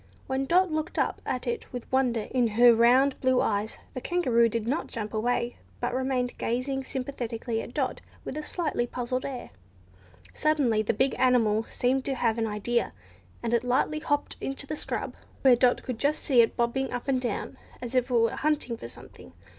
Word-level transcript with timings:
When 0.25 0.45
Dot 0.47 0.71
looked 0.71 0.97
up 0.97 1.21
at 1.27 1.45
it 1.45 1.71
with 1.71 1.85
wonder 1.91 2.21
in 2.31 2.47
her 2.57 2.73
round 2.73 3.21
blue 3.21 3.39
eyes, 3.39 3.77
the 3.93 4.01
Kangaroo 4.01 4.49
did 4.49 4.67
not 4.67 4.87
jump 4.87 5.13
away, 5.13 5.57
but 5.79 5.93
remained 5.93 6.35
gazing 6.39 6.83
sympathetically 6.83 7.61
at 7.61 7.75
Dot 7.75 8.01
with 8.25 8.35
a 8.35 8.41
slightly 8.41 8.87
puzzled 8.87 9.25
air. 9.25 9.51
Suddenly 10.33 10.81
the 10.81 10.95
big 10.95 11.13
animal 11.19 11.65
seemed 11.65 12.03
to 12.05 12.15
have 12.15 12.39
an 12.39 12.47
idea, 12.47 12.93
and 13.43 13.53
it 13.53 13.63
lightly 13.63 13.99
hopped 13.99 14.37
off 14.37 14.41
into 14.41 14.65
the 14.65 14.75
scrub, 14.75 15.13
where 15.43 15.55
Dot 15.55 15.83
could 15.83 15.99
just 15.99 16.23
see 16.23 16.41
it 16.41 16.57
bobbing 16.57 16.91
up 16.91 17.07
and 17.07 17.21
down 17.21 17.55
as 17.79 17.93
if 17.93 18.09
it 18.09 18.13
were 18.15 18.31
hunting 18.31 18.77
for 18.77 18.87
something. 18.87 19.33